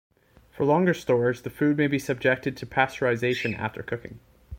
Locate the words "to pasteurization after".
2.57-3.83